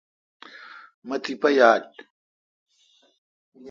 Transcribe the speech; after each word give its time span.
مہ 1.07 1.17
تیپہ 1.23 1.49
یال۔ 1.57 1.81